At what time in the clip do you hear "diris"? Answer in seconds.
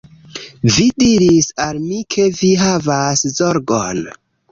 1.01-1.49